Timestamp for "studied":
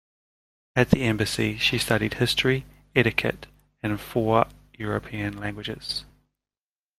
1.77-2.15